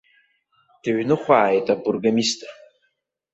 [0.81, 2.47] Дыҩныхәааит абургомистр.